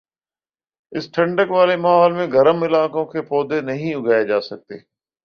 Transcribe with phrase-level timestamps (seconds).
[0.91, 4.77] اس ٹھنڈک والے ماحول میں گرم علاقوں کے پودے نہیں اگائے جاسکتے